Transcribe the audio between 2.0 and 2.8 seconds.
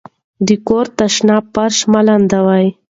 لندوئ.